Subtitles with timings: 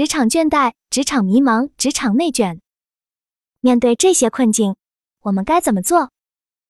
[0.00, 2.62] 职场倦怠、职场迷茫、职场内卷。
[3.60, 4.76] 面对这些困境，
[5.20, 6.08] 我们该怎么做？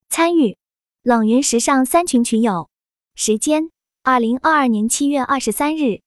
[0.08, 0.58] 参与
[1.04, 2.68] 冷云时尚三群群友，
[3.14, 3.70] 时间：
[4.02, 6.00] 二零二二年七月二十三日。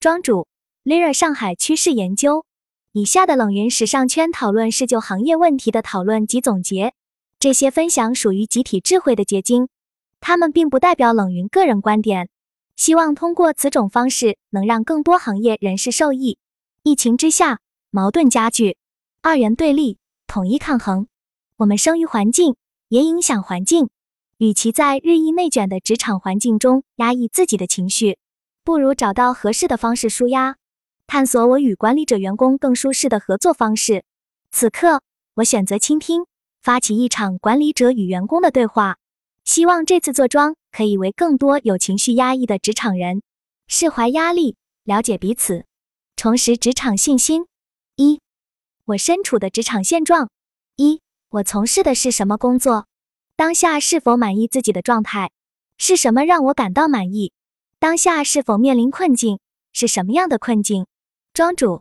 [0.00, 0.48] 庄主
[0.82, 2.46] ：Lira 上海趋势研究。
[2.92, 6.94] 以下的冷云时尚圈讨论是就行业问题的讨论及总结，
[7.38, 9.68] 这些分享属于集体智慧的结晶，
[10.18, 12.30] 他们并不代表冷云个人观点。
[12.74, 16.38] 希望通过此种方式，能让更多行业人士受益。
[16.90, 17.60] 疫情之下，
[17.90, 18.76] 矛盾加剧，
[19.22, 21.06] 二元对立，统一抗衡。
[21.58, 22.56] 我们生于环境，
[22.88, 23.90] 也影响环境。
[24.38, 28.18] 与其在日益内卷的职场环境中压抑自己的情绪，
[28.64, 30.56] 不如找到合适的方式舒压，
[31.06, 34.02] 探索我与管理者、员工更舒适的合作方式。
[34.50, 35.00] 此刻，
[35.34, 36.26] 我选择倾听，
[36.60, 38.96] 发起一场管理者与员工的对话。
[39.44, 43.22] 希望这次坐庄可以为更多有情绪压抑的职场人
[43.68, 45.66] 释怀压力，了解彼此。
[46.20, 47.46] 重拾职场信心。
[47.96, 48.20] 一，
[48.84, 50.28] 我身处的职场现状。
[50.76, 51.00] 一，
[51.30, 52.86] 我从事的是什么工作？
[53.36, 55.30] 当下是否满意自己的状态？
[55.78, 57.32] 是什么让我感到满意？
[57.78, 59.38] 当下是否面临困境？
[59.72, 60.84] 是什么样的困境？
[61.32, 61.80] 庄主，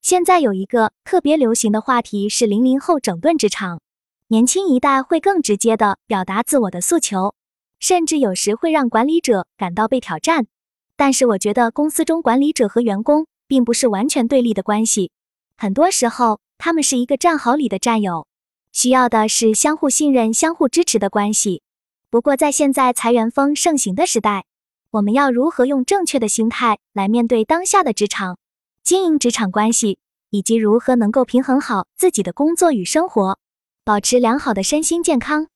[0.00, 3.80] 现在有一个特别流行的话题是零零后整顿职场，
[4.28, 7.34] 年轻一代会更直接的表达自我的诉求，
[7.80, 10.46] 甚至有时会让管理者感到被挑战。
[10.94, 13.26] 但是我觉得公司中管理者和员工。
[13.54, 15.12] 并不是完全对立的关系，
[15.56, 18.26] 很多时候他们是一个战壕里的战友，
[18.72, 21.62] 需要的是相互信任、相互支持的关系。
[22.10, 24.46] 不过，在现在裁员风盛行的时代，
[24.90, 28.38] 我们要如何用正确的心态来面对当下的职场，
[28.82, 29.98] 经营职场关系，
[30.30, 33.38] 以及如何能够平衡好自己的工作与生活，
[33.84, 35.46] 保持良好的身心健康，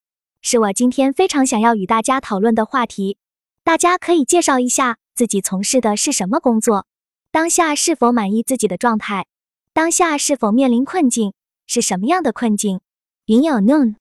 [0.41, 3.17] 是我今天非常想要与大家讨论的话题。
[3.65, 6.87] 大家可以介绍一下自己从事的是什么工作？
[7.31, 9.27] 当下是否满意自己的状态？
[9.75, 11.35] 当下是否面临困境？
[11.67, 12.81] 是什么样的困境？
[13.27, 13.97] 云有 noon，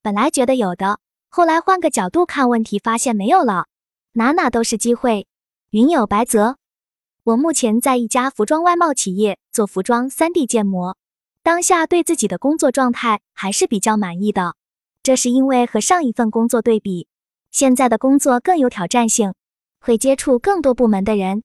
[0.00, 3.66] 本来觉得有的，后来换个角度看问题，发现没有了，
[4.12, 5.26] 哪哪都是机会。
[5.72, 6.56] 云有白泽，
[7.24, 10.96] 我目前在一家服装外贸企业做服装 3D 建模，
[11.42, 14.56] 当下对自己的工作状态还是比较满意的。
[15.02, 17.06] 这是因为和上一份工作对比，
[17.50, 19.34] 现在的工作更有挑战性，
[19.80, 21.42] 会接触更多部门的人。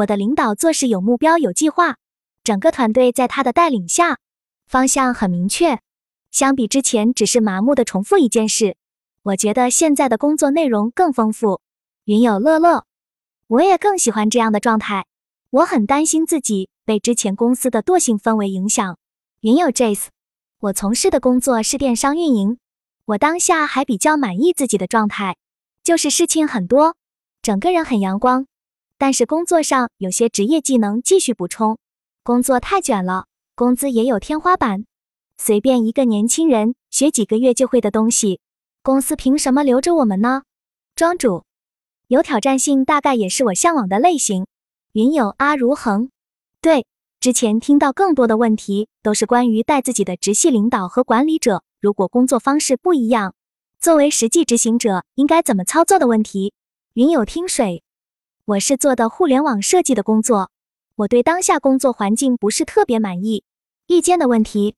[0.00, 1.96] 我的领导做事有目标、有计划，
[2.42, 4.18] 整个团队在他的带领下，
[4.66, 5.78] 方向很明确。
[6.30, 8.76] 相比之前只是麻木的重复一件事，
[9.22, 11.60] 我觉得现在的工作内容更丰富。
[12.04, 12.86] 云有乐乐，
[13.48, 15.04] 我也更喜欢这样的状态。
[15.50, 18.96] 我很担心自己被之前公司的惰性氛围影响。
[19.40, 20.06] 云有 Jace，
[20.60, 22.58] 我从事的工作是电商运营，
[23.04, 25.36] 我当下还比较满意自己的状态，
[25.82, 26.96] 就是事情很多，
[27.42, 28.46] 整个人很阳光。
[29.00, 31.78] 但是工作上有些职业技能继续补充，
[32.22, 33.24] 工作太卷了，
[33.54, 34.84] 工资也有天花板。
[35.38, 38.40] 随便一个年轻人学几个月就会的东西，
[38.82, 40.42] 公司凭什么留着我们呢？
[40.94, 41.44] 庄主，
[42.08, 44.46] 有挑战性，大概也是我向往的类型。
[44.92, 46.10] 云友阿如恒，
[46.60, 46.84] 对，
[47.20, 53.34] 之前听到更多的问题都是关于带自己的直系领导和管理者，如果工作方式不一样，
[53.80, 56.52] 作为实际执行者应该怎么操作的问题。
[56.92, 57.82] 云友听水。
[58.46, 60.50] 我是做的互联网设计的工作，
[60.96, 63.44] 我对当下工作环境不是特别满意。
[63.86, 64.74] 意见的问题，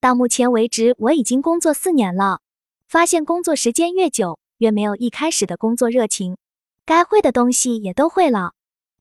[0.00, 2.40] 到目前为止我已经工作四年了，
[2.88, 6.36] 发现工作时间越久，越没有一开始的工作热情，
[6.84, 8.52] 该会的东西也都会了，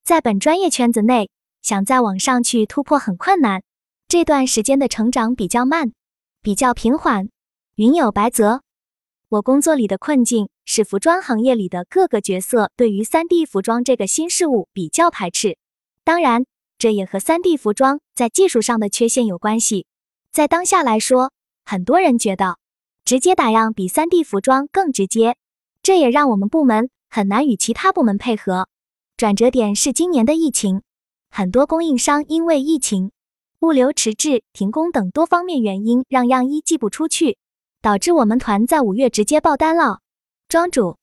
[0.03, 1.29] 在本专业圈子内，
[1.61, 3.63] 想再往上去突破很困难。
[4.07, 5.91] 这段时间的成长比较慢，
[6.41, 7.29] 比较平缓。
[7.75, 8.61] 云有白泽。
[9.33, 15.57] 我工作里的困境是服装行业里的各个角色对于 3D 服装这个新事物比较排斥，
[16.03, 16.45] 当然，
[16.77, 19.87] 这也和 3D 服装在技术上的缺陷有关系。
[20.31, 21.31] 在当下来说，
[21.65, 22.59] 很多人觉得
[23.05, 25.35] 直接打样比 3D 服装更直接，
[25.81, 28.67] 这也让我们部门很难与其他部门配合。
[29.17, 30.83] 转折点是今年的疫情，
[31.31, 33.09] 很多供应商因为疫情、
[33.61, 37.39] 物流迟滞、停工等多方面原因，让样衣寄不出去。
[37.83, 39.99] 导致我们团在五月直接爆单了。
[40.47, 40.95] 庄主，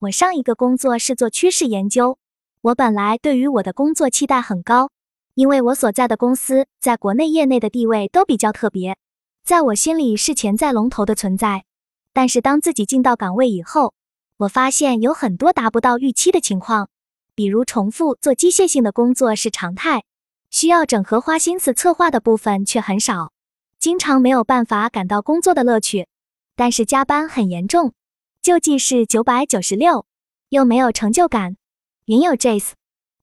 [0.00, 2.18] 我上一个工作是做趋势研究，
[2.60, 4.90] 我本来对于我的工作期待很高，
[5.34, 8.98] 因为我所在的公司在国内业内的地位都比较特别，
[9.42, 11.64] 在我心里是潜在龙头的存在。
[12.12, 13.94] 但是当自己进到岗位以后，
[14.36, 16.90] 我发现有很多达不到预期的情况，
[17.34, 20.04] 比如重复做机械性的工作是常态，
[20.50, 23.32] 需要整合花心思策划的部分却很少。
[23.80, 26.06] 经常没有办法感到工作的乐趣，
[26.54, 27.94] 但是加班很严重，
[28.42, 30.04] 就计是九百九十六，
[30.50, 31.56] 又没有成就感。
[32.04, 32.72] 云有 Jace，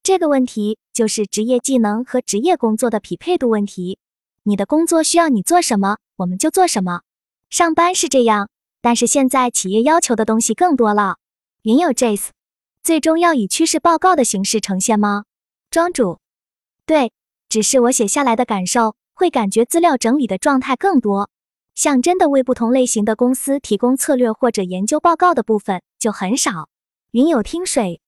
[0.01, 3.99] 这个问题就是职业技能和职业工作的匹配度问题。
[4.41, 7.01] 你的工作需要你做什么，我们就做什么。
[7.51, 8.49] 上班是这样，
[8.81, 11.17] 但是现在企业要求的东西更多了。
[11.61, 12.29] 云友 Jace，
[12.81, 15.25] 最终要以趋势报告的形式呈现吗？
[15.69, 16.17] 庄主，
[16.87, 17.11] 对，
[17.47, 21.31] 只是我写下来的感受，会感觉资料整理的状态更多。
[21.73, 26.69] 像真的为不同类型的公司提供策略或者研究报告的部分就很少。
[27.09, 27.99] 云有听水，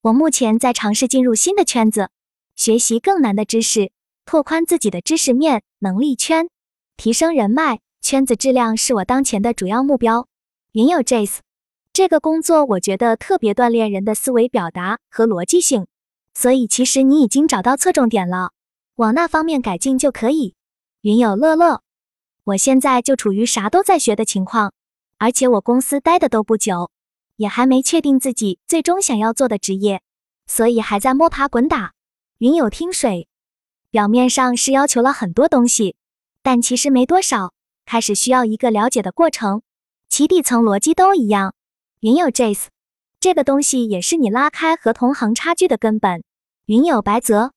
[0.00, 2.08] 我目前在尝试进入新的圈子，
[2.54, 3.92] 学习更难的知识，
[4.24, 6.48] 拓宽自己的知识面、能力圈，
[6.96, 7.80] 提升人脉。
[8.02, 10.28] 圈子质量是我当前的主要目标。
[10.72, 11.38] 云有 Jace，
[11.92, 15.86] 这个工作我觉得特别锻炼人的思维表达和逻辑性，
[16.32, 18.52] 所以其实你已经找到侧重点了，
[18.96, 20.54] 往那方面改进就可以。
[21.02, 21.82] 云友乐乐，
[22.44, 24.72] 我现在就处于啥都在学的情况，
[25.18, 26.90] 而且我公司待的都不久，
[27.36, 30.02] 也还没确定自己最终想要做的职业，
[30.46, 31.92] 所以还在摸爬滚打。
[32.38, 33.28] 云友听水，
[33.90, 35.96] 表面上是要求了很多东西，
[36.42, 37.52] 但其实没多少。
[37.84, 39.62] 开始需要一个了解的过程，
[40.08, 41.54] 其底层逻辑都一样。
[42.00, 42.66] 云友 Jace，
[43.20, 46.24] 这个东西也是你拉开和同行差距的根本。
[46.64, 47.52] 云友白泽，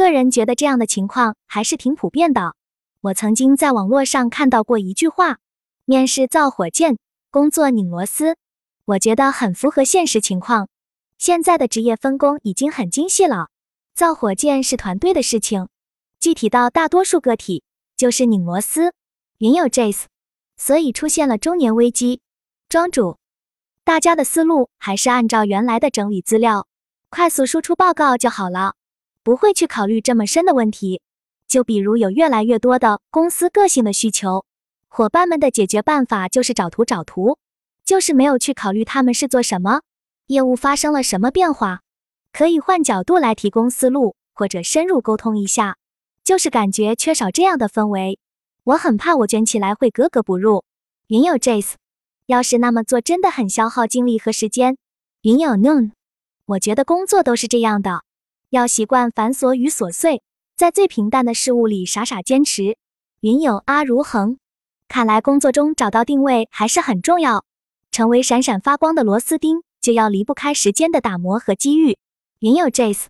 [0.00, 2.56] 个人觉得这样的情况还是挺普遍的。
[3.02, 5.38] 我曾经在网络上看到过一句话：
[5.84, 6.98] 面试造火箭，
[7.30, 8.36] 工作拧螺丝。
[8.86, 10.68] 我觉得很符合现实情况。
[11.18, 13.50] 现在的职业分工已经很精细了，
[13.94, 15.68] 造火箭是团队的事情，
[16.18, 17.62] 具体到大多数个体
[17.96, 18.94] 就是拧螺丝。
[19.38, 20.04] 云友 Jace，
[20.56, 22.22] 所以出现了中年危机。
[22.68, 23.18] 庄主，
[23.84, 26.66] 大家的思路还是按照原来的整理资料，
[27.10, 28.74] 快速输出报告就好了，
[29.22, 31.00] 不会去考虑这么深的问题。
[31.48, 34.44] 就比如有越来越多的公司个性的需求，
[34.88, 37.38] 伙伴们的解决办法就是找图找图，
[37.84, 39.80] 就是没有去考虑他们是做什么，
[40.26, 41.80] 业务发生了什么变化，
[42.32, 45.76] 可以换角度来提供思路，或者深入沟通一下，
[46.22, 48.20] 就是感觉缺少这样的氛围。
[48.62, 50.62] 我很怕我卷起来会格格不入。
[51.08, 51.72] 云友 Jace，
[52.26, 54.76] 要是那么做真的很消耗精力和时间。
[55.22, 55.90] 云友 Noon，
[56.46, 58.04] 我觉得工作都是这样的，
[58.50, 60.22] 要习惯繁琐与琐碎，
[60.56, 62.76] 在最平淡的事物里傻傻坚持。
[63.20, 64.38] 云友阿如恒，
[64.88, 67.44] 看来工作中找到定位还是很重要，
[67.92, 71.96] 成为闪闪发光的螺丝钉，就要离不开时间的打磨和机遇。
[72.40, 73.04] 云友 Jace，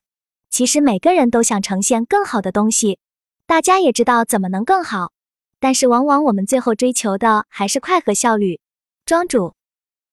[0.51, 2.99] 其实每个人都想呈现更好的东西，
[3.47, 5.13] 大家也知道怎么能更好。
[5.59, 8.61] 但是往往我们最后追求的还是快和效率。
[9.07, 9.55] 庄主，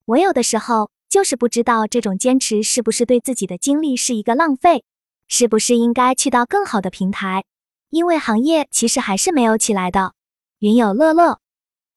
[0.05, 4.85] 我有的时候就是不知道这种坚持是不是对自己的精力是一个浪费，
[5.27, 7.43] 是不是应该去到更好的平台？
[7.89, 10.13] 因为行业其实还是没有起来的。
[10.59, 11.39] 云友乐乐，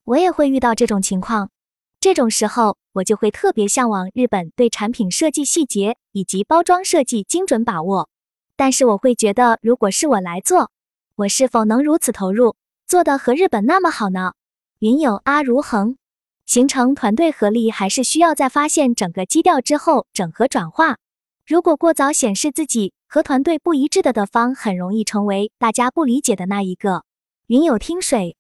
[0.05, 1.51] 我也会遇到这种情况，
[1.99, 8.09] 这种时候我就会特别向往日本对产品设计细节以及包装设计精准把握。
[8.57, 10.71] 但是我会觉得，如果是我来做，
[11.17, 12.57] 我是否能如此投入？
[12.87, 14.33] 做的和日本那么好呢？
[14.81, 15.97] 云友阿如恒，
[16.45, 20.99] 形成团队合力还是需要在发现整个基调之后整合转化。
[21.47, 27.03] 如果过早显示自己和团队不一致的的方，很容易成为大家不理解的那一个。
[27.49, 28.37] 云友听水，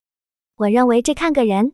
[0.55, 1.72] 我认为这看个人。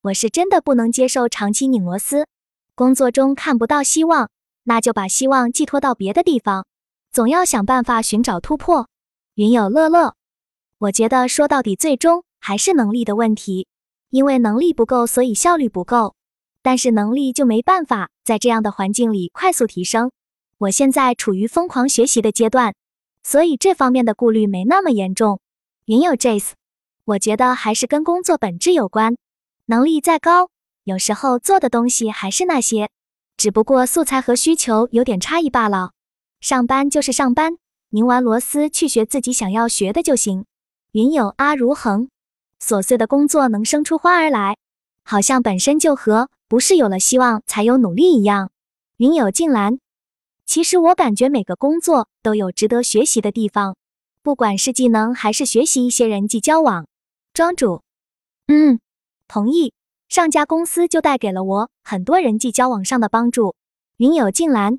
[0.00, 2.26] 我是真的不能接受长期拧螺丝，
[2.74, 4.30] 工作中看不到希望，
[4.64, 6.64] 那就把希望寄托到别的地方，
[7.12, 8.88] 总要想办法寻找突破。
[9.34, 10.14] 云友乐乐。
[10.78, 13.66] 我觉得说到底，最终还是能力的问题，
[14.08, 16.14] 因为能力不够，所以效率不够。
[16.62, 20.10] 但是能力就没办法在这样的环境里快速提升。
[20.58, 22.74] 我现在处于疯狂学习的阶段，
[23.22, 25.40] 所以这方面的顾虑没那么严重。
[25.84, 26.50] 云友 Jace，
[27.04, 29.16] 我觉得还是跟工作本质有关。
[29.66, 30.50] 能力再高，
[30.82, 32.90] 有时候做的东西还是那些，
[33.36, 35.92] 只不过素材和需求有点差异罢了。
[36.40, 37.58] 上班就是上班，
[37.90, 40.44] 拧完螺丝去学自己想要学的就行。
[40.92, 42.08] 云友阿如恒，
[42.60, 44.56] 琐碎的工作能生出花儿来，
[45.04, 48.50] 好像本身就和不是有了希望才有努力一样。
[48.96, 49.78] 云友静兰，
[50.48, 53.76] 其实我感觉每个工作都有值得学习的地方，
[54.22, 56.86] 不管是技能还是学习一些人际交往。
[57.34, 57.82] 庄主，
[58.46, 58.80] 嗯，
[59.28, 59.74] 同意。
[60.08, 63.56] 上家公司就带给了我很多人际交往上的帮助。
[63.98, 64.78] 云友静兰，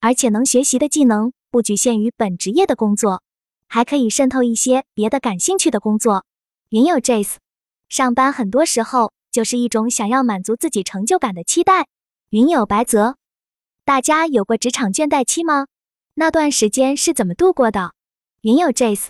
[0.00, 3.22] 而且能学习的技能不局限于本职业的工作。
[3.66, 6.24] 还可以渗透一些别的感兴趣的工作。
[6.70, 7.34] 云友 Jace，
[7.90, 11.88] 上班很多时候就是一种想要满足自己成就感的期待。
[12.30, 13.18] 云友白泽，
[13.86, 15.66] 大家有过职场倦怠期吗？
[16.14, 17.92] 那段时间是怎么度过的？
[18.40, 19.08] 云友 Jace，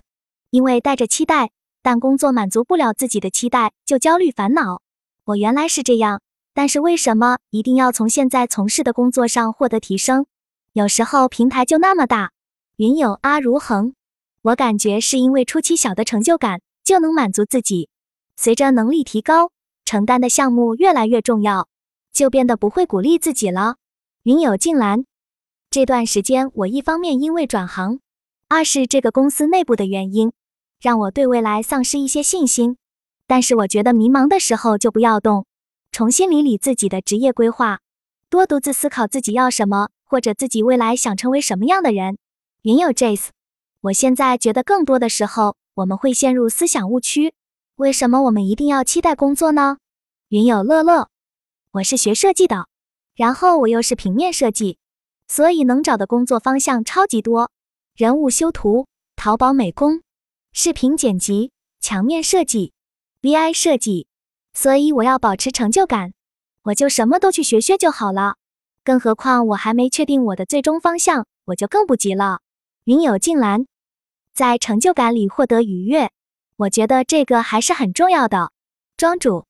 [0.51, 4.83] 因为带着期待，但工作满足不了自己的期待，就焦虑烦恼。
[5.27, 6.23] 我原来是这样，
[6.55, 10.27] 但是为什么一定要从现在从事的工作上获得提升？
[10.73, 12.33] 有时候平台就那么大。
[12.75, 13.95] 云有阿如恒，
[14.43, 17.89] 我感觉是因为初期小的成就感就能满足自己，
[18.37, 19.53] 随着能力提高，
[19.85, 21.69] 承担的项目越来越重要，
[22.13, 23.77] 就变得不会鼓励自己了。
[24.25, 25.05] 云有静兰，
[25.69, 28.01] 这段时间我一方面因为转行，
[28.49, 30.33] 二是这个公司内部的原因，
[30.81, 32.79] 让我对未来丧失一些信心。
[33.27, 35.45] 但是我觉得迷茫的时候就不要动，
[35.93, 37.81] 重新理理自己的职业规划，
[38.31, 42.17] 多独自思考自己要什么，或者自己未来想成为什么样的人。
[42.63, 43.29] 云有 Jace，
[43.83, 47.35] 我现在觉得更多的时候我们会陷入思想误区。
[47.77, 49.77] 为什么我们一定要期待工作呢？
[50.29, 51.11] 云有乐乐，
[51.73, 52.69] 我是学设计的，
[53.15, 54.79] 然后我又是平面设计，
[55.29, 57.51] 所以能找的工作方向超级多：
[57.95, 60.03] 人物修图、淘宝美工、
[60.53, 62.73] 视频剪辑、墙面设计。
[63.23, 64.07] VI 设计，
[64.53, 66.13] 所以我要保持成就感，
[66.65, 68.37] 我就什么都去学学就好了。
[68.85, 72.41] 更何况我还没确定我的最终方向，我就更不急了。
[72.85, 73.67] 云有静兰，
[74.35, 76.11] 在成就感里获得愉悦，
[76.57, 78.53] 我觉得这个还是很重要的。
[78.99, 79.47] 庄主，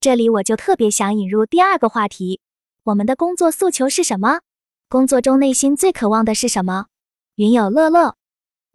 [0.00, 2.40] 这里我就特别想引入第二个话题：
[2.84, 4.40] 我们的工作诉求是什么？
[4.88, 6.86] 工作中内心最渴望的是什么？
[7.36, 8.16] 云有乐乐，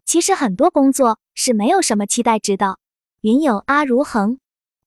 [0.06, 2.78] 其实很多工作是没有什么期待值的。
[3.20, 4.38] 云有阿如恒，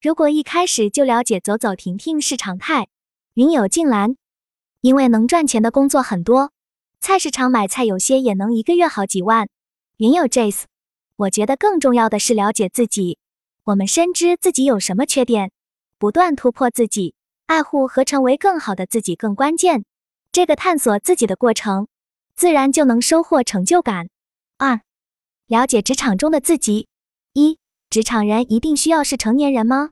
[0.02, 2.88] 如果一开始就了解走走停停是常态。
[3.36, 4.18] 云有静兰，
[4.82, 6.52] 因为能赚钱的工作很多，
[7.00, 9.48] 菜市场买菜有些也能一个月好几万。
[9.98, 10.64] 云有 Jace，
[11.16, 13.20] 我觉得更重要的是了解自己，
[13.66, 15.52] 我们深知自己有什么缺点，
[16.00, 17.14] 不断突破自己，
[17.52, 19.84] 爱护和成为更好的自己更关键。
[20.32, 21.90] 这个探索自己的过程，
[22.34, 24.08] 自然就能收获成就感。
[24.58, 24.80] 二，
[25.48, 26.88] 了解职场中的自己。
[27.34, 29.90] 一职场人一定需要是成年人吗？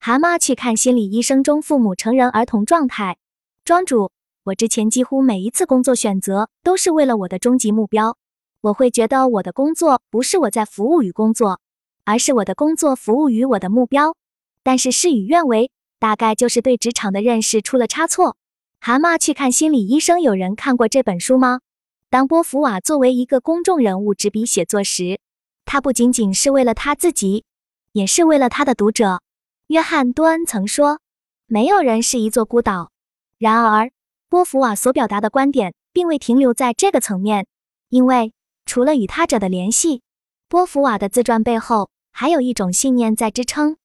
[0.00, 3.18] 蛤蟆去看心理医生中，父母成人儿童状态。
[3.64, 4.10] 庄主，
[4.42, 8.16] 我之前几乎每一次工作选择都是为了我的终极目标。
[8.62, 11.60] 我会觉得我的工作不是我在服务于工作，
[12.04, 14.16] 而是我的工作服务于我的目标。
[14.64, 18.36] 但是事与愿违，大概就是对职场的认识出了差错。
[18.80, 21.60] 蛤蟆去看心理医生，有人看过这本书吗？
[22.08, 25.20] 当波伏瓦作为一个公众人物执笔写作时。
[25.64, 27.44] 他不仅仅是为了他自己，
[27.90, 29.20] 也是为了他的读者。
[29.66, 31.00] 约翰·多恩曾说
[31.46, 32.92] ：“没有人是一座孤岛。”
[33.36, 33.90] 然而，
[34.28, 37.48] 波伏瓦所表达的观点并未停留在这个层面，
[37.88, 38.32] 因为
[38.64, 40.02] 除了与他者的联系，
[40.48, 43.76] 波伏瓦的自传背后还有一种信念在支撑。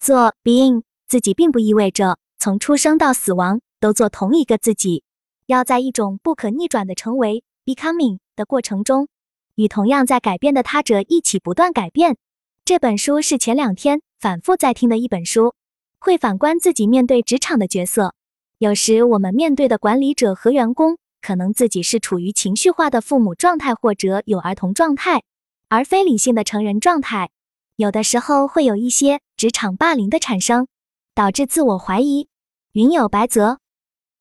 [0.00, 5.02] 做 being 自己，并不意味着从出生到死亡都做同一个自己，
[5.46, 9.08] 要在一种不可逆转的成为 becoming 的过程中。
[9.54, 12.16] 与同样在改变的他者一起不断改变。
[12.64, 15.54] 这本书是前两天反复在听的一本书，
[15.98, 18.14] 会反观自己面对职场的角色。
[18.58, 25.22] 有时我们面对的管理者和员工，可能自己是处于情绪化的父母状态，或者有儿童状态，
[25.68, 27.30] 而非理性的成人状态。
[27.76, 30.68] 有的时候会有一些职场霸凌的产生，
[31.18, 32.28] 导致自我怀疑。
[32.74, 33.58] 云有白泽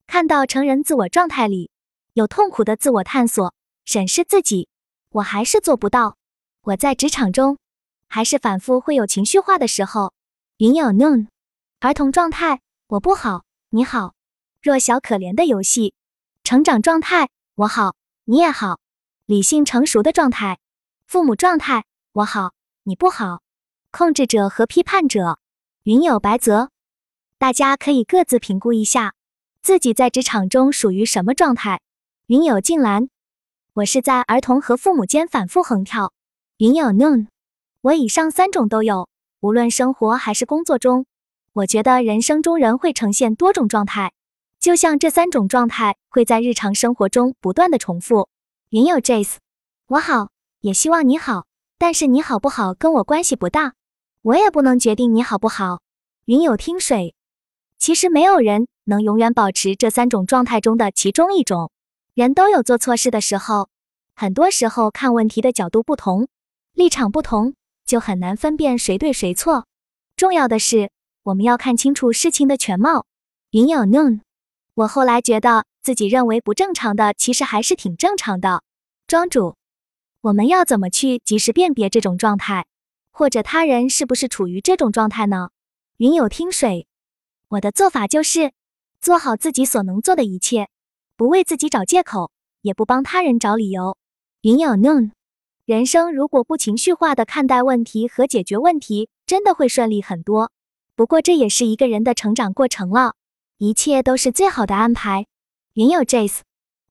[0.08, 1.70] 看到成人自我状态里
[2.14, 3.54] 有痛苦的自我探索，
[3.86, 4.68] 审视自己。
[5.12, 6.18] 我还是做不到。
[6.62, 7.60] 我在职场中，
[8.08, 10.16] 还是反复会有情绪化的时候。
[10.58, 11.28] 云有 noon，
[11.82, 14.16] 儿童状态，我不好，你好。
[14.64, 15.94] 弱小可怜的游戏，
[16.44, 18.80] 成长状态，我好，你也好。
[19.28, 20.58] 理性成熟的状态，
[21.06, 22.54] 父母状态，我好，
[22.86, 23.44] 你不好。
[23.92, 25.38] 控制者和批判者，
[25.84, 26.72] 云有白泽。
[27.40, 29.14] 大家可以各自评估一下，
[29.62, 31.82] 自己在职场中属于什么状态。
[32.26, 33.10] 云有静兰。
[33.74, 36.14] 我是在儿童和父母间反复横跳。
[36.58, 37.28] 云有 noon，
[37.82, 39.08] 我以上三种都有，
[39.40, 41.06] 无论生活还是工作中，
[41.54, 44.14] 我觉得人生中人会呈现多种状态，
[44.60, 48.30] 就像这三种状态会在日常生活中不断的重复。
[48.70, 49.36] 云有 Jace，
[49.90, 51.46] 我好，也希望你好，
[51.78, 53.76] 但是你好不好跟我关系不大，
[54.24, 55.82] 我也不能决定你好不好。
[56.26, 57.14] 云有听水，
[57.80, 61.72] 其实没有人能永远保持这三种状态中的其中一种。
[62.14, 63.70] 人都有做错事的时候，
[64.16, 66.28] 很多时候看问题的角度不同，
[66.74, 67.54] 立场不同，
[67.86, 69.68] 就很难分辨谁对谁错。
[70.16, 70.90] 重要的是，
[71.24, 73.06] 我们要看清楚事情的全貌。
[73.52, 74.22] 云有 noon，
[74.74, 78.64] 我后来觉得自己认为不正常的，其实还是挺正常的。
[79.06, 79.56] 庄主，
[80.22, 82.66] 我们要怎么去及时辨别这种状态，
[83.12, 85.52] 或者他人是不是处于这种状态呢？
[85.98, 86.88] 云有听水，
[87.50, 88.52] 我的做法就是
[89.00, 90.68] 做好自己所能做的一切。
[91.16, 93.98] 不为自己找借口，也不帮他人找理由。
[94.42, 95.12] 云有 noon，
[95.66, 100.52] 人生如果不情绪化的看待问题和解决问题，真的会顺利很多。
[100.96, 103.16] 不过这也是一个人的成长过程了，
[103.58, 105.26] 一切都是最好的安排。
[105.74, 106.42] 云有 Jace，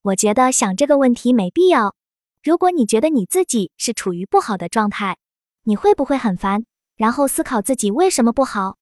[0.03, 1.95] 我觉得想这个问题没必要。
[2.43, 5.19] 如果你觉得你自己是处于不好的状态，
[5.65, 6.65] 你会不会很烦，
[6.97, 8.77] 然后思考自己为什么不好？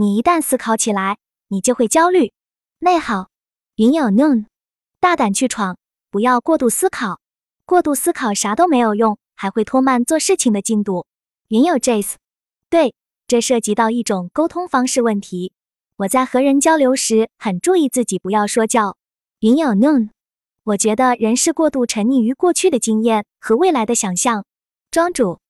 [0.00, 2.32] 你一旦思考起来，你就会焦虑、
[2.78, 3.30] 内耗。
[3.74, 4.46] 云有 Noon，
[5.00, 5.76] 大胆去闯，
[6.08, 7.18] 不要过度思考。
[7.64, 11.06] 过度思考啥都没有用，还会拖慢做事情的进度。
[11.48, 12.14] 云有 Jace，
[12.70, 12.94] 对，
[13.26, 15.52] 这涉及到一种沟通方式问题。
[15.96, 18.96] 我在和人交流时很注意自己不要说教。
[19.40, 20.10] 云有 Noon，
[20.62, 24.44] 我觉得人是过度沉溺于过去的经验和未来的想象。
[24.92, 25.40] 庄主，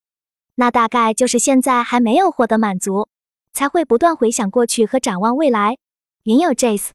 [0.54, 3.10] 那大概就是现在还没有获得满足。
[3.58, 5.78] 才会不断回想过去和展望未来。
[6.22, 6.90] 云有 Jace，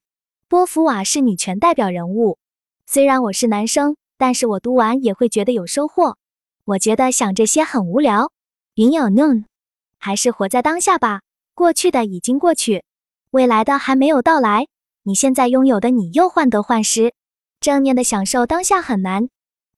[0.48, 2.38] 波伏瓦是女权代表人物。
[2.86, 6.15] 虽然我是男生，但是我读完也会觉得有收获。
[6.63, 8.32] 我觉得想这些很无聊。
[8.75, 9.43] 云有 Noon，
[9.98, 11.20] 还是活在当下吧。
[11.53, 12.86] 过去的已经过去，
[13.32, 14.67] 未来的还没有到来。
[15.01, 17.13] 你现在拥有的，你又患得患失。
[17.60, 19.27] 正面的享受当下很难，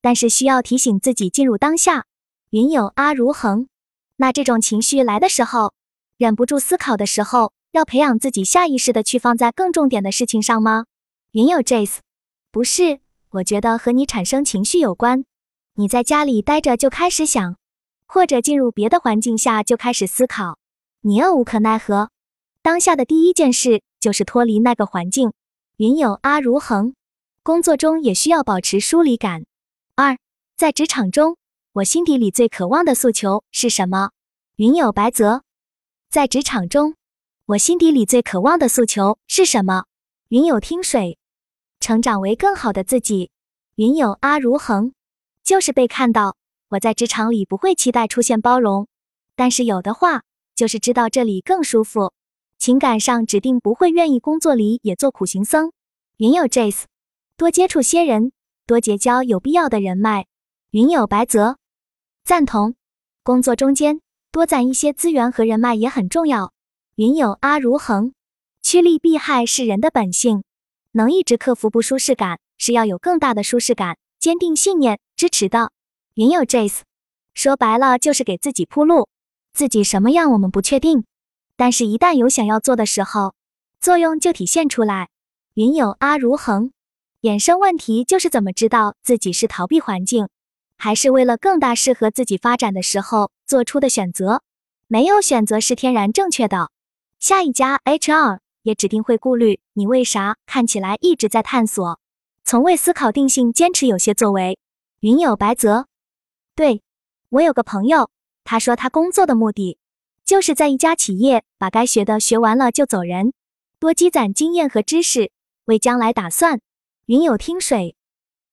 [0.01, 2.05] 但是需要提醒自己进入当下。
[2.51, 3.69] 云有阿如恒，
[4.17, 5.73] 那这种情绪来的时候。
[6.17, 10.85] 忍不住思考的时候，要培养自己下意识的去放在更重点的事情上吗？
[11.31, 11.97] 云有 Jace，
[12.51, 15.25] 不是，我觉得和你产生情绪有关。
[15.73, 17.57] 你在家里待着就开始想，
[18.07, 20.57] 或者进入别的环境下就开始思考，
[21.01, 22.11] 你又无可奈何。
[22.61, 25.33] 当下的第一件事就是脱离那个环境。
[25.75, 26.95] 云有阿如恒，
[27.43, 29.43] 工作中也需要保持疏离感。
[29.97, 30.17] 二，
[30.55, 31.35] 在职场中，
[31.73, 34.11] 我心底里最渴望的诉求是什么？
[34.55, 35.43] 云有白泽。
[36.15, 36.95] 在职场中，
[37.45, 39.83] 我心底里最渴望的诉求是什么？
[40.29, 41.17] 云有听水，
[41.81, 43.31] 成长为更好的自己。
[43.75, 44.93] 云有阿如恒，
[45.43, 46.37] 就是被看到。
[46.69, 48.87] 我在职场里不会期待出现包容，
[49.35, 50.23] 但是有的话，
[50.55, 52.13] 就是知道这里更舒服。
[52.57, 55.73] 情感上指定不会愿意工作里也做苦行僧。
[56.15, 56.83] 云有 Jace，
[57.35, 58.31] 多接触些人，
[58.65, 60.27] 多结交有必要的人脉。
[60.71, 61.57] 云有白泽，
[62.23, 62.75] 赞同。
[63.21, 63.99] 工作中间。
[64.35, 66.51] 多攒一些资源和人脉也很重要。
[66.95, 68.11] 云有阿如恒，
[68.61, 70.43] 趋利避害是人的本性，
[70.91, 75.71] 能一直克服不舒适感，是要有更大的舒适感、坚定信念支持的。
[76.15, 76.81] 云有 Jace，
[77.33, 79.07] 说白了就是给自己铺路，
[79.53, 81.05] 自己什么样我们不确定，
[81.55, 83.33] 但是一旦有想要做的时候，
[83.79, 85.07] 作用就体现出来。
[85.53, 86.73] 云有阿如恒，
[87.21, 90.27] 衍生问题就是怎么知道自己是逃避环境。
[90.77, 94.43] 还是为了更大适合自己发展的时候做出的选择，
[94.87, 96.71] 没有选择是天然正确的。
[97.19, 101.99] 下一家 HR 也指定会顾虑你为啥看起来一直在探索，
[102.43, 104.59] 从未思考定性，坚持有些作为。
[104.99, 105.87] 云有白泽，
[106.55, 106.81] 对
[107.29, 108.09] 我有个朋友，
[108.43, 109.77] 他说他工作的目的
[110.23, 113.33] 就是在一家企业把该学的学完了就走人，
[113.79, 115.31] 多积攒经验和知识，
[115.65, 116.59] 为将来打算。
[117.05, 117.95] 云有听水，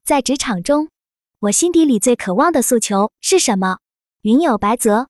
[0.05, 0.91] 在职场中。
[1.43, 3.79] 我心底里最渴望的诉求是什么？
[4.21, 5.09] 云有白泽，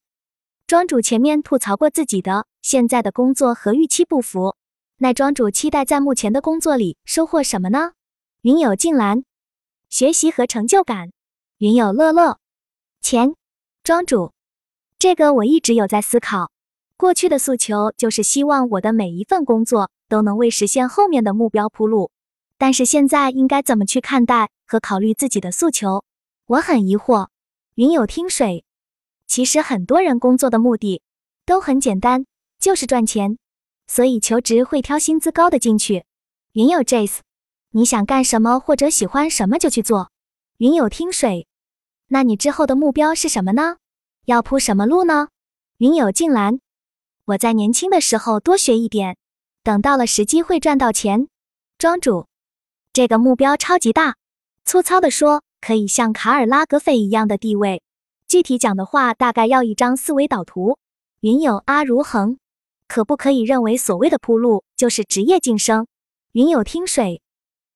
[0.67, 4.57] 庄主前面吐槽过自己的现在的工作和预期不符，
[4.97, 7.93] 那庄主期待在目前的工作里收获什么呢？
[8.41, 9.25] 云有静兰，
[9.91, 11.11] 学习和成就感。
[11.59, 12.39] 云有乐乐，
[13.03, 13.35] 钱。
[13.85, 14.33] 庄主，
[14.99, 16.51] 这个我一直有在思考。
[16.97, 22.11] 过去的诉求就是希望我的每一份工作都能为实现后面的目标铺路，
[22.57, 26.03] 但是现在应该怎么去看待和考虑自己的诉求？
[26.47, 27.29] 我很疑惑，
[27.75, 28.65] 云有听水。
[29.27, 31.01] 其实很多人工作的目的
[31.47, 32.27] 都很简单，
[32.59, 33.39] 就是赚钱，
[33.87, 36.05] 所以求职会挑薪资高的进去。
[36.53, 37.21] 云有 Jace，
[37.71, 40.11] 你想干什么或者喜欢什么就去做。
[40.59, 41.47] 云有听水，
[42.09, 43.77] 那你之后的目标是什么呢？
[44.27, 45.29] 要铺什么路呢？
[45.79, 46.61] 云有静兰，
[47.25, 49.17] 我在年轻的时候多学一点，
[49.63, 51.29] 等到了时机会赚到钱。
[51.79, 52.27] 庄主，
[52.93, 54.17] 这个目标超级大，
[54.65, 55.43] 粗糙的说。
[55.63, 57.83] 可以像卡尔拉格斐一样的地位，
[58.27, 60.77] 具体讲的话，大概要一张思维导图。
[61.21, 62.37] 云有阿如恒，
[62.89, 65.87] 可不可以认为所谓的铺路就是职业晋升？
[66.33, 67.23] 云有听水，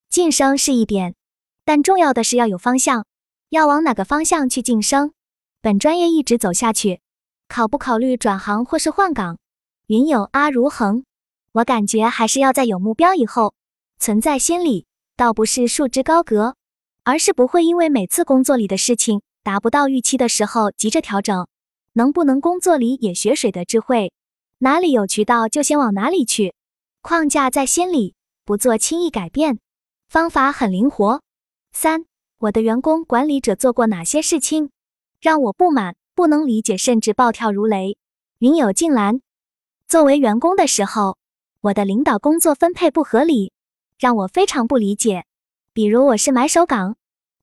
[0.09, 1.15] 晋升是一点，
[1.63, 3.05] 但重要的是要有方向，
[3.51, 5.13] 要往哪个方向去晋升？
[5.61, 6.99] 本专业一直走下去，
[7.47, 9.37] 考不考虑转行或是换岗？
[9.85, 11.05] 云有阿如恒，
[11.53, 13.53] 我感觉还是要在有目标以后，
[13.97, 16.57] 存在心里，倒不是束之高阁。
[17.07, 21.47] 而是不会因为每次工作里的事情达不到预期的时候急着调整，
[21.93, 24.11] 能不能工作里也学水的智慧，
[24.57, 26.53] 哪里有渠道就先往哪里去，
[27.01, 29.59] 框架在心里，不做轻易改变，
[30.09, 31.21] 方法很灵活。
[31.71, 32.03] 三，
[32.39, 34.71] 我的员工管理者做过哪些事情
[35.21, 37.95] 让我不满、不能理解，甚至暴跳如雷？
[38.39, 39.21] 云有静兰，
[39.87, 41.17] 作为员工的时候，
[41.61, 43.53] 我的领导工作分配不合理，
[43.97, 45.23] 让我非常不理解。
[45.77, 46.95] 比如我是买手岗，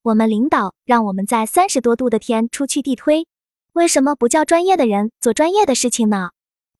[0.03, 3.29] 我们领导让我们在三十多度的天出去地推，
[3.75, 6.31] 为什么不叫专业的人做专业的事情呢？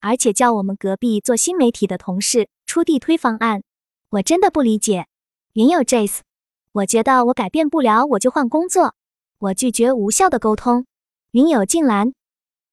[0.01, 3.63] 而且叫我们隔壁做新媒体的同事出地推方案，
[4.09, 5.07] 我真的不理解。
[5.53, 6.19] 云友 Jace，
[6.73, 8.93] 我觉得我改变不了，我就换工作。
[9.39, 10.85] 我拒绝无效的沟通。
[11.31, 12.13] 云友静兰，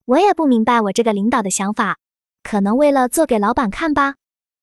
[0.06, 1.98] 我也不明白我这个领导的想法，
[2.42, 4.16] 可能为了做给老板看吧。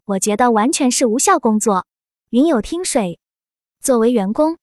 [0.04, 1.86] 我觉得完全是无效工作。
[2.32, 3.18] 云友听水，
[3.82, 4.58] 作为员工，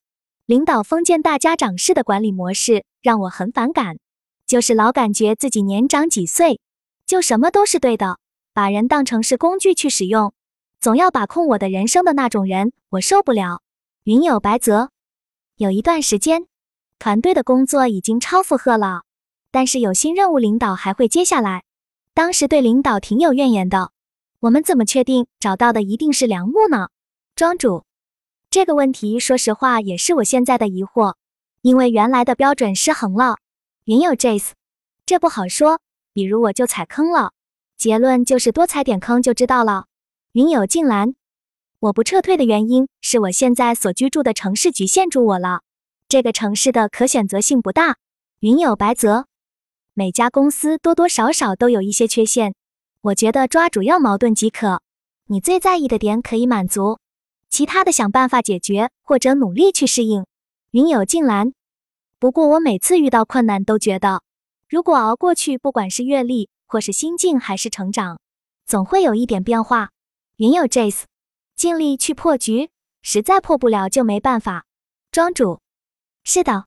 [0.44, 3.98] 领导封建大家长式的管理模式让我很反感，
[4.46, 6.60] 就是老感觉自己年长几岁，
[7.06, 8.18] 就什么都是对的，
[8.52, 10.34] 把人当成是工具去使用，
[10.80, 13.62] 总要把控我的人生的那种人，我受不了。
[14.04, 14.90] 云有白泽，
[15.56, 16.46] 有一段时间，
[16.98, 19.02] 团队的工作已经超负荷了，
[19.50, 21.64] 但是有新任务，领导还会接下来。
[22.14, 23.90] 当时对领导挺有怨言的，
[24.40, 26.90] 我们怎么确定找到的一定是良木呢？
[27.34, 27.84] 庄主，
[28.56, 31.16] 这个问题说实话也是我现在的疑惑，
[31.60, 33.36] 因为原来的标准失衡了。
[33.84, 34.52] 云友 Jace，
[35.04, 35.80] 这不好说，
[36.14, 37.32] 比如我就踩坑了，
[37.76, 39.84] 结论就是多踩点坑就知道了。
[40.32, 41.16] 云友静兰，
[41.80, 45.60] 我不撤退的原因是我现在所居住的城市局限住我了，
[46.08, 47.98] 这个城市的可选择性不大。
[48.40, 49.26] 云友白泽，
[49.92, 52.54] 每家公司多多少少都有一些缺陷，
[53.02, 54.80] 我觉得抓主要矛盾即可，
[55.26, 56.98] 你最在意的点可以满足。
[57.56, 60.26] 其他的想办法解决，或者努力去适应。
[60.72, 61.54] 云友静兰，
[62.18, 64.20] 不过我每次遇到困难都觉得，
[64.68, 68.20] 如果熬过去，不管是阅历，或是心境，还是成长，
[68.66, 69.88] 总会有一点变化。
[70.36, 71.04] 云友 Jace，
[71.56, 72.68] 尽力去破局，
[73.00, 74.66] 实在破不了就没办法。
[75.10, 75.60] 庄主，
[76.24, 76.66] 是的，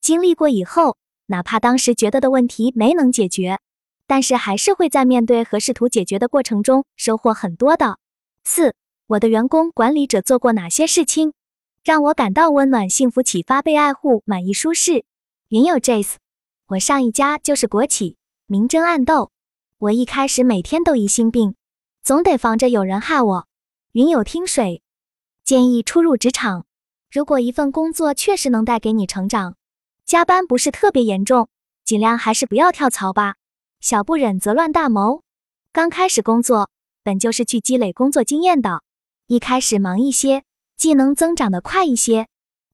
[0.00, 3.58] 经历过以后，哪怕当时觉得的问题没能解决，
[4.06, 7.98] 但是还是会在面对和试图解决的过程中收获很多的。
[8.42, 8.74] 四。
[9.10, 11.32] 我的员工管理者做过哪些事情，
[11.82, 15.04] 让我感到温暖、幸福、启发、被爱护、满意、舒适？
[15.48, 16.14] 云友 Jace，
[16.68, 19.32] 我上一家就是国企，明争暗斗。
[19.78, 21.56] 我一开始每天都疑心病，
[22.04, 23.48] 总得防着有人害我。
[23.90, 24.80] 云友听水，
[25.42, 26.64] 建议初入职场，
[27.10, 29.56] 如果一份工作确实能带给你成长，
[30.06, 31.48] 加班不是特别严重，
[31.84, 33.34] 尽量还是不要跳槽吧。
[33.80, 35.24] 小不忍则乱大谋。
[35.72, 36.70] 刚开始工作，
[37.02, 38.84] 本就是去积累工作经验的。
[39.30, 40.42] 一开始忙一些，
[40.76, 42.26] 技能增长的快一些，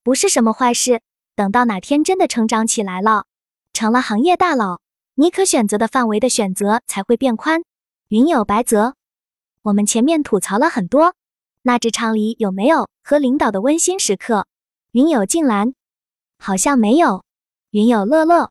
[0.03, 1.03] 不是什么坏事。
[1.35, 3.27] 等到哪天真的成长起来了，
[3.75, 4.81] 成了行业大佬，
[5.17, 7.63] 你可选择的范围的选择才会变宽。
[8.09, 8.95] 云友白泽，
[9.65, 11.15] 我们前面吐槽了很多，
[11.61, 14.47] 那职场里有没有和领导的温馨时刻？
[14.93, 15.75] 云友静兰，
[16.39, 17.23] 好像没有。
[17.73, 18.51] 云友乐乐，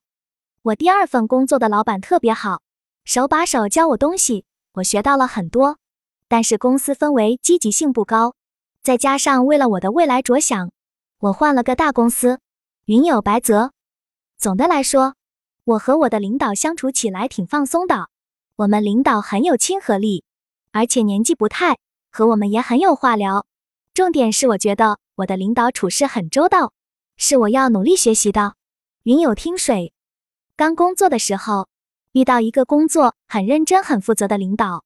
[0.62, 2.62] 我第二份工作的老板特别好，
[3.04, 5.80] 手把手教我东西，我学到了很多。
[6.28, 8.34] 但是公司氛围积极性不高，
[8.82, 10.72] 再加上为了我的未来着想，
[11.20, 12.40] 我换了个大公司。
[12.86, 13.72] 云友白泽，
[14.38, 15.16] 总的来说，
[15.64, 18.10] 我和我的领导相处起来挺放松的。
[18.58, 20.24] 我们领导很有亲和力，
[20.72, 21.78] 而且年纪不太，
[22.12, 23.46] 和我们也很有话聊。
[23.94, 26.74] 重点是我觉得我的领导处事很周到，
[27.18, 28.54] 是我要努力学习的。
[29.04, 29.94] 云友听水，
[30.56, 31.68] 刚工作的时候
[32.12, 34.84] 遇到一个工作很认真、很负责的领导。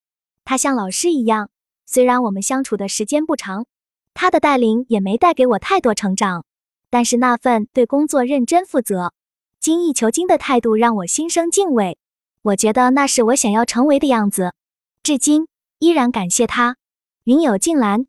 [0.50, 1.52] 他像老师一样，
[1.86, 3.68] 虽然我们相处的时间不长，
[4.16, 6.44] 他的带领也没带给我太多成长，
[6.90, 9.14] 但是那份对工作认真负责、
[9.60, 12.00] 精益求精的态度让我心生敬畏。
[12.42, 14.56] 我觉得那是我想要成为的样子，
[15.04, 16.78] 至今依然感谢他。
[17.26, 18.08] 云友静兰，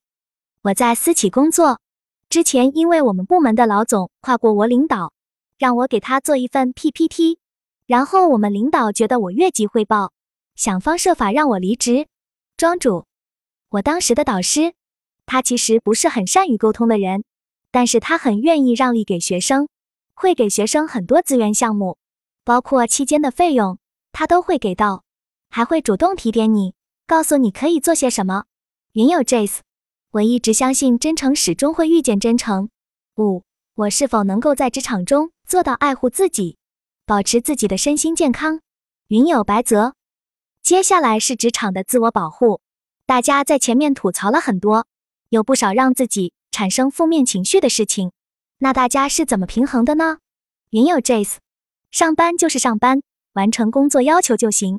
[0.62, 1.79] 我在私企工作
[2.31, 5.12] 之前，因为我们部门的老总跨过我领导，
[5.59, 7.38] 让我给他做一份 PPT，
[7.85, 10.14] 然后我们领导觉得我越级汇报，
[10.55, 12.07] 想方设法让我离职。
[12.61, 13.07] 庄主，
[13.70, 14.75] 我当时的导师，
[15.25, 17.25] 他其实不是很善于沟通的人，
[17.70, 19.66] 但是他很愿意让利给学生，
[20.12, 21.96] 会给学生很多资源项目，
[22.44, 23.79] 包括期间的费用，
[24.12, 25.05] 他都会给到，
[25.49, 26.75] 还会主动提点你，
[27.07, 28.44] 告诉你可以做些什么。
[28.92, 29.61] 云友 Jace，
[30.11, 32.68] 我一直相信真诚始终会遇见真诚。
[33.16, 33.42] 五，
[33.75, 36.59] 我是否能够在职场中做到爱护自己，
[37.07, 38.61] 保持自己的身心健康？
[39.09, 39.94] 云友白泽。
[40.62, 42.61] 接下来是职场的自我保护。
[43.07, 44.87] 大家在前面吐槽了很多，
[45.31, 48.12] 有不少让自己产生负面情绪的事情。
[48.59, 50.18] 那大家是怎么平衡的呢？
[50.70, 51.37] 云友 Jace，
[51.90, 54.79] 上班就是上班，完成工作要求就行，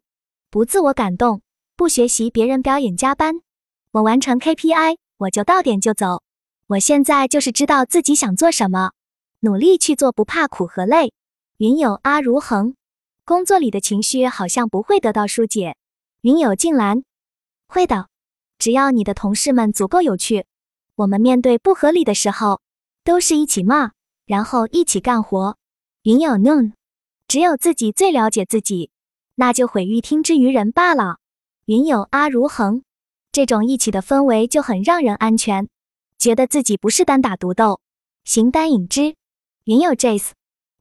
[0.49, 1.41] 不自我感动，
[1.75, 3.41] 不学习别人表演加班。
[3.91, 6.21] 我完成 KPI，我就到点就走。
[6.67, 8.91] 我现在就是知道自己想做什么，
[9.41, 11.11] 努力去做，不怕苦和累。
[11.57, 12.75] 云友阿如恒。
[13.23, 15.75] 工作里的情绪好像不会得到疏解。
[16.21, 17.03] 云友静兰，
[17.67, 18.07] 会的，
[18.57, 20.45] 只要你的同事们足够有趣，
[20.95, 22.61] 我们面对不合理的时候，
[23.03, 23.91] 都是一起骂，
[24.25, 25.57] 然后一起干活。
[26.03, 26.73] 云有 noon，
[27.27, 28.89] 只有自己最了解自己，
[29.35, 31.17] 那就毁誉听之于人罢了。
[31.65, 32.83] 云有阿如恒，
[33.31, 35.69] 这种一起的氛围就很让人安全，
[36.17, 37.79] 觉得自己不是单打独斗，
[38.23, 39.15] 形单影只。
[39.65, 40.31] 云有 Jace，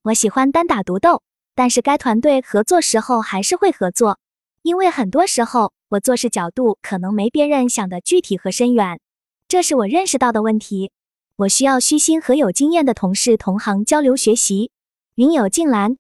[0.03, 1.23] 我喜欢单打独斗，
[1.61, 4.19] 但是该团队合作时候还是会合作，
[4.63, 8.99] 因为很多时候我做事角度可能没别人想的具体和深远，
[9.47, 10.91] 这是我认识到的问题。
[11.37, 14.71] 我需要虚心和有经验的同事同行交流学习。
[15.17, 15.99] 云有静兰，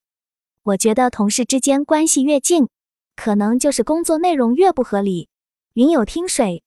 [0.62, 2.70] 我觉得同事之间关系越近，
[3.14, 5.29] 可能就是工作内容越不合理。
[5.75, 6.62] 云有听水，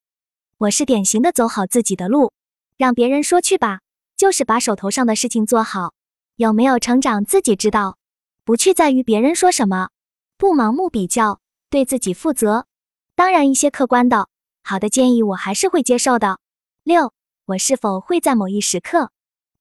[0.60, 2.32] 我是典型的走好自己的路，
[2.78, 3.80] 让别人说去吧，
[4.16, 5.96] 就是把手头上的事情做好。
[6.36, 7.98] 有没有成长自己知道，
[8.46, 9.90] 不去在于别人说什么，
[10.38, 12.68] 不盲目比较，对自己负责。
[13.16, 14.28] 当然，一些客观的
[14.64, 16.40] 好的建议我还是会接受的。
[16.84, 17.14] 六，
[17.46, 19.12] 我是否会在某一时刻？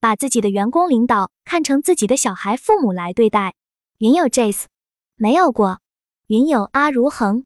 [0.01, 3.55] 把自己的员工领导看成自己的小孩父母来对待。
[3.99, 4.65] 云有 Jace，
[5.15, 5.81] 没有过。
[6.27, 7.45] 云有阿如恒，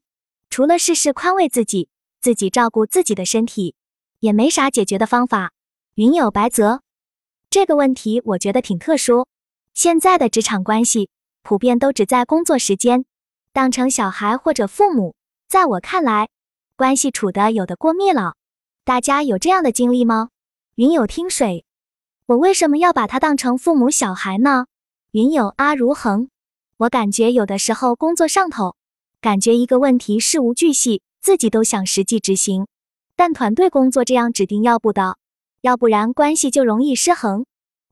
[0.49, 3.75] 除了事事宽慰自己，自己照顾自己的身体，
[4.21, 5.51] 也没啥解决的方法。
[5.93, 6.81] 云有白泽，
[7.51, 9.27] 这个问题我觉得挺特殊。
[9.75, 11.09] 现在的职场关系
[11.43, 13.05] 普遍都只在工作时间
[13.53, 15.15] 当成小孩或者父母，
[15.47, 16.29] 在我看来，
[16.75, 18.35] 关系处的有的过密了。
[18.83, 20.29] 大家有这样的经历吗？
[20.75, 21.65] 云有听水。
[22.27, 24.67] 我为什么要把他当成父母小孩呢？
[25.11, 26.29] 云有阿如恒，
[26.77, 28.75] 我感觉有的时候工作上头，
[29.21, 32.67] 感觉一个问题事无巨细，自己都想实际执行，
[33.15, 35.17] 但团队工作这样指定要不的，
[35.61, 37.45] 要不然关系就容易失衡，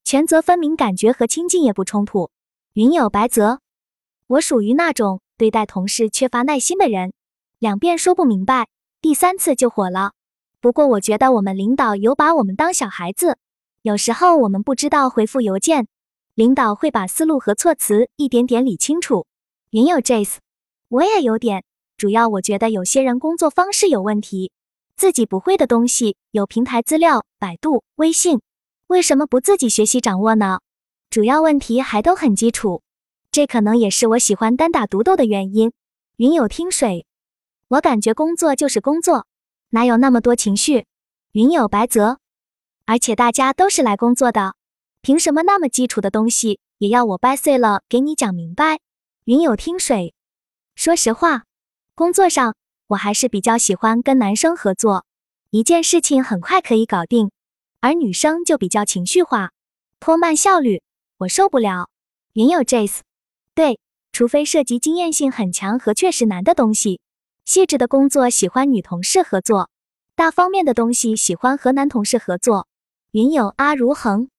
[0.03, 2.29] 权责分明，感觉和亲近也不冲突。
[2.75, 3.61] 云有白泽，
[4.27, 7.13] 我属于那种对待同事缺乏耐心的人，
[7.57, 8.67] 两遍说不明白，
[8.99, 10.11] 第三次就火了。
[10.59, 13.38] 不过我觉得我们领导有把我们当小孩子。
[13.81, 15.88] 有时候我们不知道回复邮件，
[16.33, 19.25] 领导会把思路和措辞一点点理清楚。
[19.69, 20.39] 云有 Jace，
[20.89, 21.63] 我也有点，
[21.95, 24.51] 主要我觉得有些人工作方式有问题，
[24.97, 28.41] 自己不会的东西有平台资料，百度、微信，
[28.88, 30.59] 为什么不自己学习掌握呢？
[31.15, 32.84] 主要问题还都很基础，
[33.32, 35.71] 这可能也是我喜欢单打独斗的原因。
[36.17, 37.06] 云有听水，
[37.69, 39.25] 我感觉工作就是工作，
[39.69, 40.86] 哪有那么多情绪？
[41.32, 42.19] 云有白泽。
[42.84, 44.56] 而且大家都是来工作的，
[45.01, 48.82] 凭什么那么基础的东西也要我掰碎了给你讲明白？
[49.23, 50.13] 云有听水，
[50.75, 51.43] 说实话，
[51.95, 55.06] 工作上我还是比较喜欢跟男生合作，
[55.51, 57.32] 一件事情很快可以搞定，
[57.80, 59.51] 而女生就比较情绪化，
[60.01, 60.84] 拖慢效率，
[61.17, 61.89] 我受不了。
[62.34, 62.99] 云有 Jace，
[63.54, 63.80] 对，
[64.12, 66.99] 除非涉及经验性很强和确实难的东西，
[67.45, 69.69] 细致的工作喜欢女同事合作，
[70.15, 72.67] 大方面的东西喜欢和男同事合作。
[73.12, 74.30] 云有阿如恒，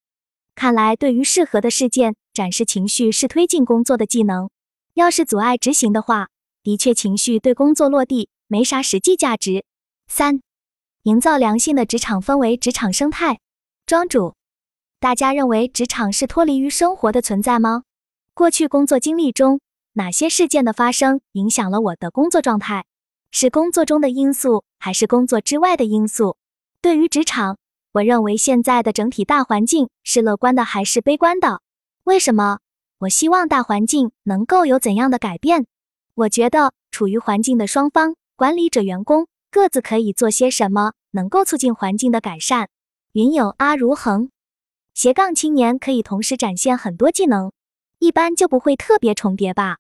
[0.55, 4.51] 看来对于适合的事件展示情绪是推进工作的技能。
[4.93, 6.29] 要是阻碍执行的话，
[6.63, 9.65] 的确情绪对工作落地没啥实际价值。
[10.07, 10.41] 三，
[11.03, 13.41] 营造良性的职场氛围，职场生态。
[13.87, 14.36] 庄主，
[15.07, 17.85] 大家认为职场是脱离于生活的存在吗？
[18.35, 19.61] 过去工作经历中，
[19.93, 22.87] 哪些事件的发生影响了我的工作状态？
[23.31, 26.37] 是工作中的因素，还是工作之外的因素？
[26.81, 27.57] 对于职场。
[27.93, 31.61] 我认为现在的整体大环境是乐观的还是悲观的？
[32.03, 32.59] 为什么？
[32.99, 35.67] 我希望大环境能够有怎样的改变？
[36.17, 42.71] 我觉得处于环境的双方，管理者、员工各自可以做些什么，能够促进环境的改善。
[43.13, 44.31] 云有阿如恒，
[44.97, 47.53] 斜杠青年可以同时展现很多技能，
[47.99, 49.77] 一般就不会特别重叠吧？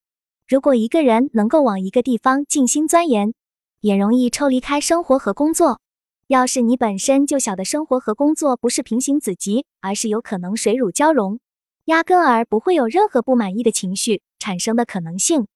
[0.46, 3.32] 如果一个人能够往一个地方静心钻研，
[3.80, 5.80] 也容易抽离开生活和工作。
[6.26, 11.40] 要是你本身就晓得生活和工作不是平行子集，而是有可能水乳交融，
[11.86, 15.46] 压根儿不会有任何不满意的情绪产生的可能性。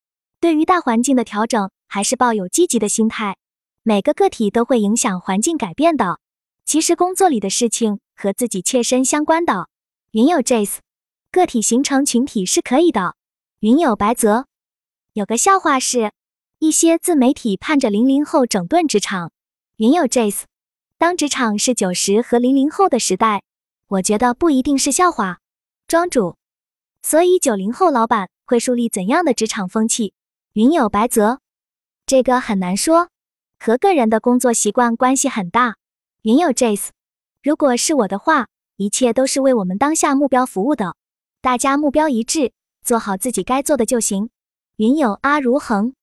[0.40, 3.37] 对于大环境的调整，还是抱有积极的心态。
[3.83, 6.18] 每个个体都会影响环境改变的。
[6.64, 9.68] 其实工作里的事情和自己切身相关的。
[10.12, 10.79] 云有 Jace，
[11.31, 13.16] 个体形成群体是可以的。
[13.61, 14.46] 云有白泽，
[15.12, 16.12] 有个笑话是，
[16.59, 19.33] 一些自媒体盼着零零后整顿职场。
[19.77, 20.42] 云有 Jace。
[20.99, 23.42] 当职场是九十和零零后的时代，
[23.88, 25.38] 我觉得不一定是笑话。
[25.88, 26.37] 庄主，
[27.03, 30.12] 所以九零后老板会树立怎样的职场风气？
[30.53, 31.40] 云有白泽，
[32.05, 33.09] 这个很难说，
[33.59, 35.77] 和个人的工作习惯关系很大。
[36.22, 36.88] 云有 Jace，
[37.42, 40.94] 如果是我的话，一切都是为我们当下目标服务的，
[41.40, 42.52] 大家目标一致，
[42.85, 44.28] 做好自己该做的就行。
[44.76, 45.94] 云有阿如恒，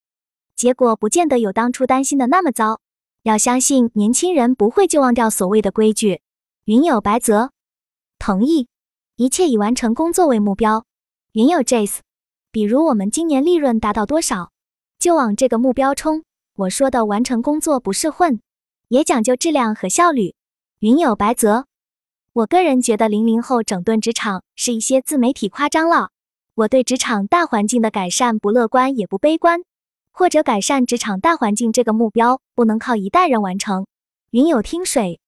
[0.56, 2.82] 结果不见得有当初担心的那么糟。
[3.22, 6.22] 要相信年轻人不会就忘掉所谓的规矩。
[6.66, 7.52] 云有白泽，
[8.18, 8.68] 同意。
[9.18, 10.86] 一切以完成工作为目标。
[11.34, 12.00] 云有 Jace，
[12.52, 14.52] 比如我们今年利润达到多少，
[14.98, 16.24] 就往这个目标冲。
[16.56, 18.40] 我说的完成工作不是混，
[18.90, 20.36] 也讲究质量和效率。
[20.80, 21.66] 云有白泽，
[22.34, 26.12] 我个人觉得零零后整顿职场是一些自媒体夸张了。
[26.56, 29.62] 我对职场大环境的改善不乐观也不悲观，
[30.12, 33.86] 或者改善职场大环境这个目标不能靠一代人完成。
[34.32, 35.20] 云有听水，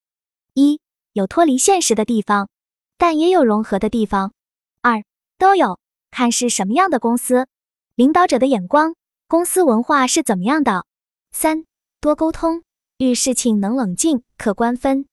[0.54, 0.82] 一
[1.14, 2.50] 有脱离现实的地方，
[2.98, 4.34] 但也有融合的地方。
[4.82, 5.04] 二
[5.38, 5.80] 都有，
[6.12, 7.48] 看是什么样的公司，
[7.96, 8.96] 领导者的眼光，
[9.28, 10.86] 公司文化是怎么样的。
[11.32, 11.66] 三
[12.02, 12.64] 多沟通，
[13.00, 15.09] 遇事情能冷静可观分。